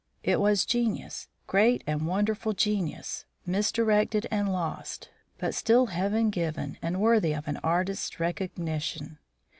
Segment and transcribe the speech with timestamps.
[0.23, 6.99] It was genius, great and wonderful genius, misdirected and lost, but still heaven given and
[6.99, 9.19] worthy of an artist's recognition.